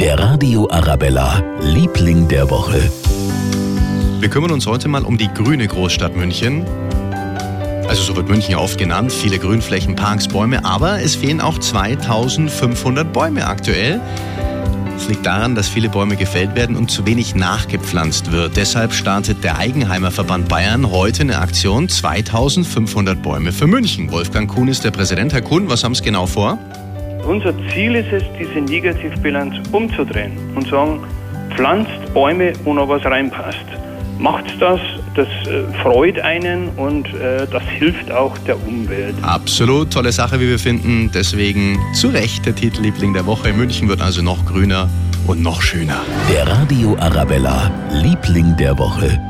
[0.00, 2.90] Der Radio Arabella, Liebling der Woche.
[4.18, 6.64] Wir kümmern uns heute mal um die grüne Großstadt München.
[7.86, 11.58] Also so wird München ja oft genannt, viele Grünflächen, Parks, Bäume, aber es fehlen auch
[11.58, 14.00] 2500 Bäume aktuell.
[14.96, 18.56] Es liegt daran, dass viele Bäume gefällt werden und zu wenig nachgepflanzt wird.
[18.56, 24.10] Deshalb startet der Eigenheimer Verband Bayern heute eine Aktion 2500 Bäume für München.
[24.10, 25.34] Wolfgang Kuhn ist der Präsident.
[25.34, 26.58] Herr Kuhn, was haben Sie genau vor?
[27.26, 31.00] Unser Ziel ist es, diese Negativbilanz umzudrehen und sagen,
[31.54, 33.66] pflanzt Bäume, wo noch was reinpasst.
[34.18, 34.80] Macht das,
[35.14, 39.14] das äh, freut einen und äh, das hilft auch der Umwelt.
[39.22, 41.10] Absolut tolle Sache, wie wir finden.
[41.14, 43.52] Deswegen zu Recht der Titelliebling der Woche.
[43.52, 44.90] München wird also noch grüner
[45.26, 46.00] und noch schöner.
[46.30, 49.29] Der Radio Arabella, Liebling der Woche.